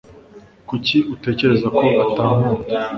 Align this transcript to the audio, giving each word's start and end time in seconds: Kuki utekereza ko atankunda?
Kuki 0.69 0.97
utekereza 1.13 1.67
ko 1.77 1.85
atankunda? 2.03 2.63